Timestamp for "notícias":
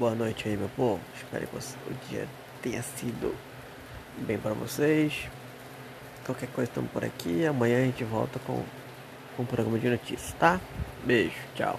9.90-10.32